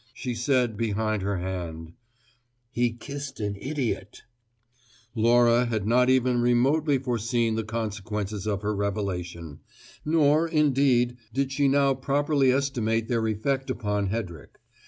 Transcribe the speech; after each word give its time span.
She 0.15 0.33
said, 0.33 0.77
behind 0.77 1.21
her 1.21 1.37
hand: 1.37 1.93
"He 2.71 2.91
kissed 2.91 3.39
an 3.39 3.55
idiot." 3.55 4.23
Laura 5.13 5.67
had 5.67 5.85
not 5.85 6.09
even 6.09 6.41
remotely 6.41 6.97
foreseen 6.97 7.53
the 7.53 7.63
consequences 7.63 8.47
of 8.47 8.63
her 8.63 8.75
revelation, 8.75 9.59
nor, 10.03 10.47
indeed, 10.47 11.17
did 11.31 11.51
she 11.51 11.67
now 11.67 11.93
properly 11.93 12.51
estimate 12.51 13.09
their 13.09 13.27
effect 13.27 13.69
upon 13.69 14.07
Hedrick. 14.07 14.57